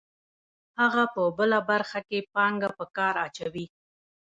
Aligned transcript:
هغه 0.79 1.03
په 1.13 1.23
بله 1.37 1.59
برخه 1.69 1.99
کې 2.07 2.19
پانګه 2.33 2.69
په 2.77 2.85
کار 2.97 3.13
اچوي 3.25 3.65